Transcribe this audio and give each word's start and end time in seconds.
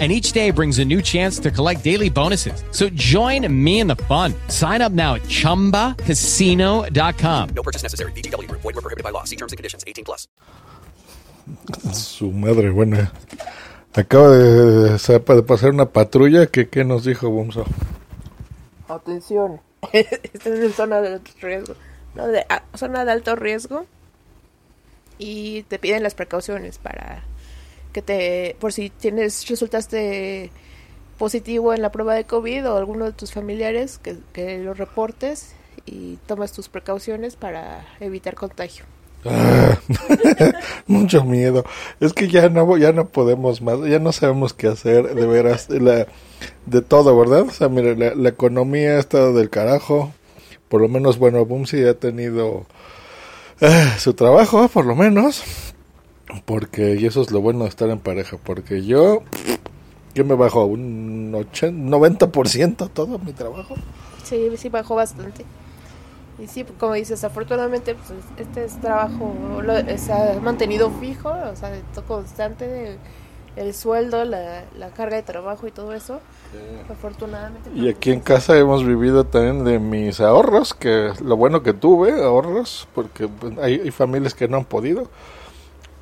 and 0.00 0.10
each 0.10 0.32
day 0.32 0.50
brings 0.50 0.80
a 0.80 0.84
new 0.84 1.00
chance 1.00 1.38
to 1.38 1.52
collect 1.52 1.84
daily 1.84 2.10
bonuses. 2.10 2.64
So 2.72 2.88
join 2.90 3.46
me 3.48 3.78
in 3.78 3.86
the 3.86 3.94
fun. 3.94 4.34
Sign 4.48 4.82
up 4.82 4.90
now 4.90 5.14
at 5.14 5.22
ChumbaCasino.com. 5.22 7.48
No 7.54 7.62
purchase 7.62 7.84
necessary. 7.84 8.10
BGW. 8.12 8.50
Void 8.50 8.64
were 8.64 8.72
prohibited 8.72 9.04
by 9.04 9.10
law. 9.10 9.22
See 9.22 9.36
terms 9.36 9.52
and 9.52 9.56
conditions. 9.56 9.84
18 9.86 10.04
plus. 10.04 10.26
Su 11.92 12.32
madre 12.32 12.70
buena. 12.70 13.12
Acaba 13.94 14.30
de, 14.30 14.90
de 14.90 15.42
pasar 15.42 15.70
una 15.70 15.86
patrulla 15.86 16.46
que 16.46 16.68
¿qué 16.68 16.84
nos 16.84 17.04
dijo 17.04 17.30
Bumso? 17.30 17.64
Atención. 18.88 19.60
Esta 19.92 20.50
es 20.50 20.60
en 20.60 20.72
zona 20.72 21.00
de 21.00 21.14
alto 21.14 21.30
riesgo. 21.40 21.74
No, 22.14 22.26
de, 22.26 22.44
ah, 22.48 22.62
zona 22.74 23.04
de 23.04 23.12
alto 23.12 23.36
riesgo. 23.36 23.86
Y 25.18 25.62
te 25.64 25.78
piden 25.78 26.02
las 26.02 26.14
precauciones 26.14 26.78
para 26.78 27.22
que 27.94 28.02
te, 28.02 28.56
por 28.60 28.74
si 28.74 28.90
tienes, 28.90 29.48
resultaste 29.48 30.50
positivo 31.16 31.72
en 31.72 31.80
la 31.80 31.92
prueba 31.92 32.14
de 32.14 32.24
COVID 32.24 32.68
o 32.68 32.76
alguno 32.76 33.06
de 33.06 33.12
tus 33.12 33.32
familiares, 33.32 33.98
que, 33.98 34.16
que 34.32 34.58
lo 34.58 34.74
reportes 34.74 35.54
y 35.86 36.16
tomas 36.26 36.52
tus 36.52 36.68
precauciones 36.68 37.36
para 37.36 37.86
evitar 38.00 38.34
contagio. 38.34 38.84
Ah, 39.24 39.78
mucho 40.86 41.24
miedo. 41.24 41.64
Es 42.00 42.12
que 42.12 42.28
ya 42.28 42.48
no, 42.48 42.76
ya 42.76 42.92
no 42.92 43.08
podemos 43.08 43.62
más, 43.62 43.78
ya 43.88 43.98
no 43.98 44.12
sabemos 44.12 44.52
qué 44.52 44.66
hacer, 44.66 45.14
de 45.14 45.26
veras, 45.26 45.68
la, 45.70 46.06
de 46.66 46.82
todo, 46.82 47.16
¿verdad? 47.16 47.42
O 47.42 47.50
sea, 47.50 47.68
mire, 47.68 47.96
la, 47.96 48.28
economía 48.28 48.96
ha 48.96 48.98
estado 48.98 49.32
del 49.32 49.50
carajo. 49.50 50.12
Por 50.68 50.80
lo 50.80 50.88
menos, 50.88 51.18
bueno, 51.18 51.44
Bumsy 51.44 51.84
ha 51.84 51.94
tenido 51.94 52.66
ah, 53.60 53.94
su 53.98 54.14
trabajo, 54.14 54.68
por 54.68 54.84
lo 54.84 54.96
menos. 54.96 55.42
Porque, 56.44 56.96
y 56.96 57.06
eso 57.06 57.22
es 57.22 57.30
lo 57.30 57.40
bueno 57.40 57.64
de 57.64 57.68
estar 57.68 57.90
en 57.90 57.98
pareja, 57.98 58.38
porque 58.42 58.82
yo, 58.82 59.22
yo 60.14 60.24
me 60.24 60.34
bajo 60.34 60.64
un 60.64 61.34
80, 61.34 61.96
90% 61.96 62.90
todo 62.90 63.18
mi 63.18 63.32
trabajo. 63.32 63.74
Sí, 64.22 64.50
sí 64.56 64.68
bajó 64.70 64.94
bastante. 64.94 65.44
Y 66.38 66.46
sí, 66.46 66.64
como 66.80 66.94
dices, 66.94 67.22
afortunadamente 67.22 67.94
pues, 67.94 68.18
este 68.38 68.64
es 68.64 68.80
trabajo 68.80 69.34
lo, 69.62 69.74
se 69.96 70.12
ha 70.12 70.40
mantenido 70.42 70.90
fijo, 70.90 71.28
o 71.28 71.54
sea, 71.54 71.70
todo 71.94 72.04
constante, 72.06 72.98
el, 73.54 73.74
sueldo, 73.74 74.24
la, 74.24 74.64
la, 74.76 74.88
carga 74.88 75.16
de 75.16 75.22
trabajo 75.22 75.68
y 75.68 75.70
todo 75.70 75.92
eso. 75.92 76.20
Afortunadamente. 76.90 77.70
Y 77.74 77.88
aquí 77.88 78.10
en 78.10 78.20
casa 78.20 78.56
hemos 78.58 78.84
vivido 78.84 79.24
también 79.24 79.64
de 79.64 79.78
mis 79.78 80.20
ahorros, 80.20 80.74
que 80.74 81.12
lo 81.22 81.36
bueno 81.36 81.62
que 81.62 81.72
tuve, 81.72 82.24
ahorros, 82.24 82.88
porque 82.94 83.28
pues, 83.28 83.56
hay, 83.58 83.80
hay 83.80 83.90
familias 83.92 84.34
que 84.34 84.48
no 84.48 84.56
han 84.56 84.64
podido 84.64 85.08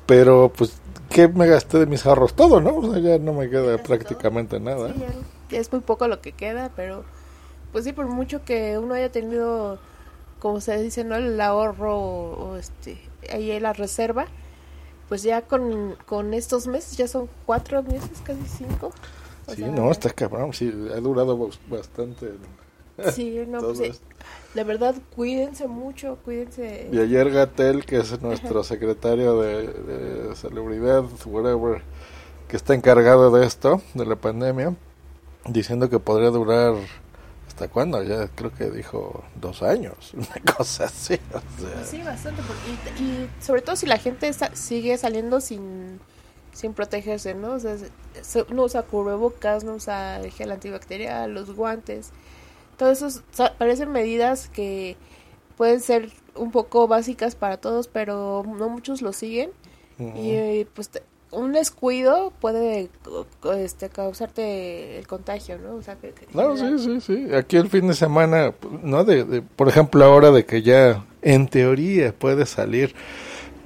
pero 0.05 0.51
pues, 0.55 0.73
¿qué 1.09 1.27
me 1.27 1.47
gasté 1.47 1.79
de 1.79 1.85
mis 1.85 2.05
ahorros? 2.05 2.33
Todo, 2.33 2.59
¿no? 2.59 2.75
O 2.77 2.91
sea, 2.91 2.99
ya 2.99 3.17
no 3.17 3.33
me 3.33 3.49
queda 3.49 3.77
prácticamente 3.77 4.59
nada. 4.59 4.93
Sí, 4.93 5.55
es 5.55 5.71
muy 5.71 5.81
poco 5.81 6.07
lo 6.07 6.21
que 6.21 6.31
queda, 6.31 6.71
pero 6.75 7.03
pues 7.71 7.85
sí, 7.85 7.93
por 7.93 8.07
mucho 8.07 8.43
que 8.45 8.77
uno 8.77 8.93
haya 8.93 9.11
tenido, 9.11 9.79
como 10.39 10.61
se 10.61 10.81
dice, 10.81 11.03
¿no? 11.03 11.15
El 11.15 11.39
ahorro 11.41 11.97
o, 11.97 12.55
este, 12.55 12.97
ahí 13.31 13.59
la 13.59 13.73
reserva, 13.73 14.27
pues 15.09 15.23
ya 15.23 15.41
con, 15.41 15.95
con 16.05 16.33
estos 16.33 16.67
meses, 16.67 16.97
ya 16.97 17.07
son 17.07 17.27
cuatro 17.45 17.81
meses, 17.83 18.21
casi 18.23 18.43
cinco. 18.47 18.91
sí, 19.55 19.63
no, 19.63 19.91
está 19.91 20.09
cabrón, 20.11 20.53
sí, 20.53 20.71
ha 20.95 20.99
durado 20.99 21.49
bastante. 21.67 22.31
Sí, 23.13 23.43
no, 23.47 23.59
pues, 23.59 24.01
de 24.53 24.63
verdad, 24.63 24.95
cuídense 25.15 25.67
mucho, 25.67 26.17
cuídense. 26.23 26.89
Y 26.91 26.99
ayer 26.99 27.31
Gatel, 27.31 27.85
que 27.85 27.97
es 27.97 28.21
nuestro 28.21 28.63
secretario 28.63 29.41
de, 29.41 29.67
de 29.67 30.35
salubridad, 30.35 31.03
whatever, 31.25 31.81
que 32.47 32.55
está 32.55 32.75
encargado 32.75 33.31
de 33.31 33.45
esto, 33.47 33.81
de 33.95 34.05
la 34.05 34.15
pandemia, 34.15 34.75
diciendo 35.45 35.89
que 35.89 35.99
podría 35.99 36.29
durar 36.29 36.75
¿Hasta 37.53 37.67
cuándo? 37.67 38.01
Ya 38.01 38.27
creo 38.29 38.51
que 38.51 38.71
dijo 38.71 39.23
dos 39.35 39.61
años, 39.61 40.11
una 40.15 40.55
cosa 40.55 40.85
así. 40.85 41.19
Sí, 41.85 42.01
bastante. 42.01 42.41
y, 42.99 43.29
sobre 43.39 43.61
todo 43.61 43.75
si 43.75 43.85
la 43.85 43.99
gente 43.99 44.31
sigue 44.53 44.97
saliendo 44.97 45.39
sin, 45.39 45.99
sin 46.51 46.73
protegerse, 46.73 47.35
¿no? 47.35 47.51
O 47.51 47.59
sea, 47.59 47.75
no 48.49 48.63
usa 48.63 48.81
cubrebocas, 48.81 49.63
no 49.63 49.75
usa 49.75 50.19
gel 50.35 50.51
antibacterial, 50.51 51.31
los 51.31 51.55
guantes. 51.55 52.09
Todos 52.77 53.01
esos 53.01 53.23
parecen 53.57 53.91
medidas 53.91 54.49
que 54.49 54.97
pueden 55.57 55.79
ser 55.79 56.11
un 56.35 56.51
poco 56.51 56.87
básicas 56.87 57.35
para 57.35 57.57
todos, 57.57 57.87
pero 57.87 58.43
no 58.45 58.69
muchos 58.69 59.01
lo 59.01 59.13
siguen. 59.13 59.51
Y 59.99 60.31
eh, 60.31 60.67
pues 60.73 60.89
un 61.31 61.53
descuido 61.53 62.33
puede 62.41 62.89
este, 63.55 63.89
causarte 63.89 64.97
el 64.97 65.07
contagio, 65.07 65.57
¿no? 65.57 65.79
no, 66.33 66.57
sí, 66.57 66.79
sí, 66.79 67.01
sí. 67.01 67.33
Aquí 67.33 67.57
el 67.57 67.69
fin 67.69 67.87
de 67.87 67.93
semana, 67.93 68.53
¿no? 68.81 69.03
De, 69.03 69.41
por 69.41 69.69
ejemplo, 69.69 70.03
ahora 70.03 70.31
de 70.31 70.45
que 70.45 70.61
ya 70.61 71.05
en 71.21 71.47
teoría 71.47 72.13
puede 72.13 72.45
salir. 72.45 72.93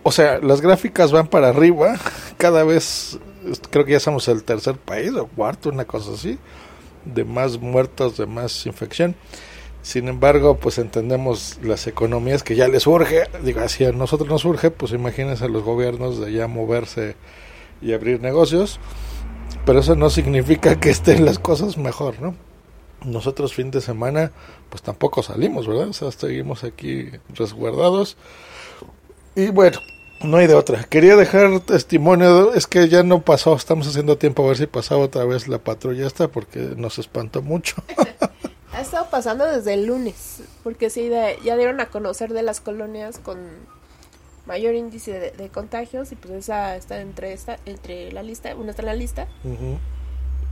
O 0.04 0.12
sea, 0.12 0.40
las 0.40 0.62
gráficas 0.62 1.12
van 1.12 1.28
para 1.28 1.50
arriba. 1.50 1.96
Cada 2.38 2.64
vez, 2.64 3.20
creo 3.72 3.86
que 3.86 3.94
ya 3.94 4.00
somos 4.00 4.28
el 4.28 4.44
tercer 4.44 4.76
país 4.76 5.14
o 5.16 5.28
cuarto, 5.28 5.70
una 5.70 5.86
cosa 5.86 6.14
así 6.14 6.38
de 7.14 7.26
más 7.26 7.60
muertos, 7.60 8.18
de 8.18 8.26
más 8.26 8.66
infección. 8.66 9.16
Sin 9.82 10.10
embargo, 10.10 10.58
pues 10.58 10.80
entendemos 10.80 11.60
las 11.64 11.88
economías 11.88 12.44
que 12.44 12.56
ya 12.56 12.68
les 12.68 12.88
urge, 12.88 13.24
digo, 13.44 13.68
si 13.70 13.86
a 13.86 13.92
nosotros 13.92 14.30
nos 14.30 14.44
urge, 14.44 14.70
pues 14.70 14.92
imagínense 14.92 15.46
a 15.46 15.48
los 15.48 15.64
gobiernos 15.64 16.20
de 16.20 16.34
ya 16.34 16.48
moverse 16.48 17.16
y 17.82 17.94
abrir 17.94 18.22
negocios, 18.22 18.80
pero 19.66 19.80
eso 19.80 19.96
no 19.96 20.10
significa 20.10 20.80
que 20.80 20.90
estén 20.90 21.24
las 21.24 21.40
cosas 21.40 21.78
mejor, 21.78 22.22
¿no? 22.22 22.36
Nosotros 23.06 23.54
fin 23.54 23.72
de 23.72 23.80
semana, 23.80 24.32
pues 24.70 24.82
tampoco 24.82 25.24
salimos, 25.24 25.68
¿verdad? 25.68 25.90
O 25.90 25.94
sea, 25.94 26.12
seguimos 26.12 26.64
aquí 26.64 27.10
resguardados. 27.36 28.18
Y 29.36 29.50
bueno, 29.50 29.80
no 30.24 30.38
hay 30.38 30.48
de 30.48 30.56
otra. 30.56 30.84
Quería 30.84 31.16
dejar 31.16 31.60
testimonio, 31.62 32.54
es 32.54 32.68
que 32.68 32.88
ya 32.90 33.04
no 33.04 33.22
pasó, 33.22 33.56
estamos 33.56 33.88
haciendo 33.88 34.18
tiempo 34.18 34.44
a 34.44 34.48
ver 34.48 34.58
si 34.58 34.68
pasaba 34.68 35.02
otra 35.02 35.26
vez 35.26 35.48
la 35.48 35.60
patrulla 35.60 36.08
esta 36.08 36.28
porque 36.28 36.60
nos 36.76 36.98
espantó 36.98 37.42
mucho. 37.42 37.76
ha 38.74 38.82
estado 38.82 39.10
pasando 39.10 39.46
desde 39.46 39.74
el 39.74 39.86
lunes, 39.86 40.42
porque 40.64 40.90
sí, 40.90 41.10
ya 41.10 41.58
dieron 41.58 41.80
a 41.82 41.88
conocer 41.88 42.34
de 42.34 42.44
las 42.44 42.62
colonias 42.62 43.20
con 43.20 43.38
mayor 44.46 44.76
índice 44.76 45.34
de, 45.36 45.50
contagios 45.50 46.12
y 46.12 46.16
pues 46.16 46.34
esa 46.34 46.76
está 46.76 47.02
entre 47.02 47.34
esta 47.34 47.58
entre 47.66 48.12
la 48.12 48.24
lista, 48.24 48.56
una 48.56 48.72
está 48.72 48.82
en 48.82 48.86
la 48.88 48.94
lista. 48.96 49.28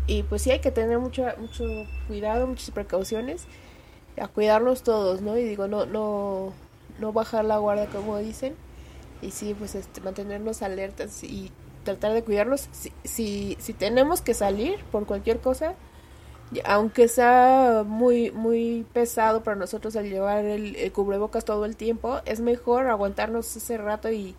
Y 0.07 0.23
pues 0.23 0.43
sí 0.43 0.51
hay 0.51 0.59
que 0.59 0.71
tener 0.71 0.99
mucho 0.99 1.25
mucho 1.37 1.63
cuidado, 2.07 2.45
muchas 2.45 2.71
precauciones, 2.71 3.45
a 4.19 4.27
cuidarnos 4.27 4.83
todos, 4.83 5.21
¿no? 5.21 5.37
Y 5.37 5.43
digo, 5.43 5.67
no 5.67 5.85
no 5.85 6.53
no 6.99 7.13
bajar 7.13 7.45
la 7.45 7.57
guardia 7.57 7.87
como 7.87 8.17
dicen 8.17 8.55
y 9.25 9.31
sí, 9.31 9.55
pues 9.57 9.75
este, 9.75 10.01
mantenernos 10.01 10.61
alertas 10.61 11.23
y 11.23 11.51
tratar 11.83 12.13
de 12.13 12.23
cuidarnos. 12.23 12.69
Si, 13.03 13.57
si, 13.59 13.73
tenemos 13.73 14.21
que 14.21 14.33
salir 14.33 14.83
por 14.91 15.05
cualquier 15.05 15.39
cosa, 15.39 15.75
aunque 16.65 17.07
sea 17.07 17.83
muy 17.85 18.31
muy 18.31 18.85
pesado 18.93 19.43
para 19.43 19.55
nosotros 19.57 19.95
el 19.95 20.09
llevar 20.09 20.45
el, 20.45 20.91
cubrebocas 20.91 21.45
todo 21.45 21.65
el 21.65 21.75
tiempo, 21.75 22.21
es 22.25 22.39
mejor 22.39 22.87
aguantarnos 22.87 23.55
ese 23.55 23.77
rato 23.77 24.11
y 24.11 24.35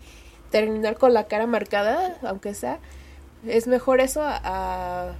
terminar 0.51 0.97
con 0.99 1.15
la 1.15 1.25
cara 1.27 1.47
marcada, 1.47 2.19
aunque 2.23 2.55
sea. 2.55 2.79
Es 3.47 3.67
mejor 3.67 4.01
eso 4.01 4.23
a, 4.25 5.15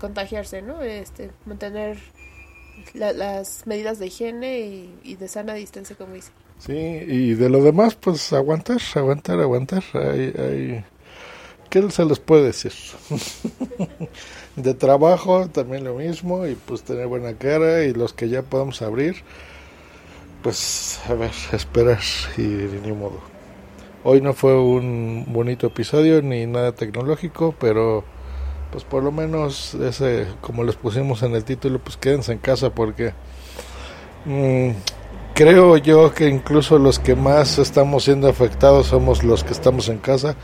contagiarse, 0.00 0.62
¿no? 0.62 0.82
Este, 0.82 1.30
mantener 1.46 1.98
las 2.94 3.66
medidas 3.66 3.98
de 3.98 4.06
higiene 4.06 4.88
y 5.04 5.16
de 5.16 5.28
sana 5.28 5.54
distancia, 5.54 5.96
como 5.96 6.14
dice. 6.14 6.32
Sí, 6.60 6.74
y 6.74 7.34
de 7.34 7.48
lo 7.48 7.62
demás, 7.62 7.94
pues 7.94 8.34
aguantar, 8.34 8.76
aguantar, 8.94 9.40
aguantar. 9.40 9.82
Hay, 9.94 10.34
hay... 10.38 10.84
¿Qué 11.70 11.90
se 11.90 12.04
les 12.04 12.18
puede 12.18 12.44
decir? 12.44 12.72
de 14.56 14.74
trabajo 14.74 15.48
también 15.48 15.84
lo 15.84 15.94
mismo 15.94 16.46
y 16.46 16.54
pues 16.56 16.82
tener 16.82 17.06
buena 17.06 17.32
cara 17.34 17.84
y 17.84 17.94
los 17.94 18.12
que 18.12 18.28
ya 18.28 18.42
podamos 18.42 18.82
abrir, 18.82 19.22
pues 20.42 21.00
a 21.08 21.14
ver, 21.14 21.30
esperar 21.52 22.00
y 22.36 22.42
ni 22.42 22.92
modo. 22.92 23.20
Hoy 24.04 24.20
no 24.20 24.34
fue 24.34 24.58
un 24.60 25.26
bonito 25.28 25.68
episodio 25.68 26.20
ni 26.20 26.46
nada 26.46 26.72
tecnológico, 26.72 27.54
pero 27.58 28.04
pues 28.70 28.84
por 28.84 29.02
lo 29.02 29.12
menos 29.12 29.74
ese, 29.74 30.26
como 30.42 30.62
les 30.64 30.76
pusimos 30.76 31.22
en 31.22 31.34
el 31.34 31.44
título, 31.44 31.78
pues 31.78 31.96
quédense 31.96 32.32
en 32.32 32.38
casa 32.38 32.74
porque... 32.74 33.14
Mmm, 34.26 34.72
creo 35.34 35.76
yo 35.76 36.12
que 36.14 36.28
incluso 36.28 36.78
los 36.78 36.98
que 36.98 37.14
más 37.14 37.58
estamos 37.58 38.04
siendo 38.04 38.28
afectados 38.28 38.88
somos 38.88 39.24
los 39.24 39.44
que 39.44 39.52
estamos 39.52 39.88
en 39.88 39.98
casa. 39.98 40.36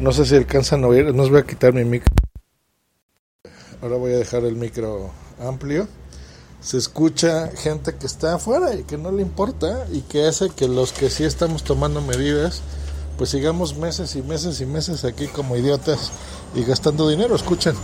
No 0.00 0.12
sé 0.12 0.26
si 0.26 0.36
alcanzan 0.36 0.84
a 0.84 0.88
oír, 0.88 1.14
nos 1.14 1.30
voy 1.30 1.40
a 1.40 1.46
quitar 1.46 1.72
mi 1.72 1.84
micro. 1.84 2.12
Ahora 3.82 3.96
voy 3.96 4.12
a 4.12 4.18
dejar 4.18 4.44
el 4.44 4.56
micro 4.56 5.10
amplio. 5.40 5.88
Se 6.60 6.78
escucha 6.78 7.50
gente 7.56 7.94
que 7.94 8.06
está 8.06 8.34
afuera 8.34 8.74
y 8.74 8.82
que 8.82 8.98
no 8.98 9.12
le 9.12 9.22
importa 9.22 9.86
y 9.92 10.00
que 10.00 10.26
hace 10.26 10.50
que 10.50 10.66
los 10.66 10.92
que 10.92 11.10
sí 11.10 11.24
estamos 11.24 11.62
tomando 11.62 12.00
medidas, 12.00 12.62
pues 13.18 13.30
sigamos 13.30 13.76
meses 13.76 14.16
y 14.16 14.22
meses 14.22 14.60
y 14.60 14.66
meses 14.66 15.04
aquí 15.04 15.26
como 15.28 15.56
idiotas 15.56 16.10
y 16.54 16.64
gastando 16.64 17.08
dinero. 17.08 17.36
Escuchen. 17.36 17.74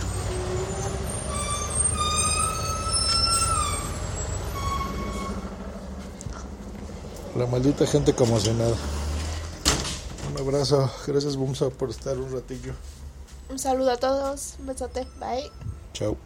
La 7.35 7.47
maldita 7.47 7.85
gente 7.87 8.13
como 8.13 8.39
si 8.39 8.51
nada. 8.51 8.75
Un 10.31 10.39
abrazo. 10.39 10.89
Gracias, 11.07 11.35
Bumsa, 11.35 11.69
por 11.69 11.89
estar 11.89 12.17
un 12.17 12.31
ratillo. 12.31 12.73
Un 13.49 13.59
saludo 13.59 13.91
a 13.91 13.97
todos. 13.97 14.55
Un 14.59 14.67
besote. 14.67 15.07
Bye. 15.19 15.49
Chao. 15.93 16.17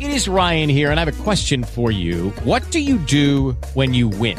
It 0.00 0.10
is 0.10 0.28
Ryan 0.28 0.68
here, 0.68 0.90
and 0.90 1.00
I 1.00 1.04
have 1.04 1.08
a 1.08 1.24
question 1.24 1.64
for 1.64 1.90
you. 1.90 2.30
What 2.44 2.62
do 2.70 2.78
you 2.78 2.98
do 2.98 3.56
when 3.74 3.92
you 3.94 4.08
win? 4.08 4.38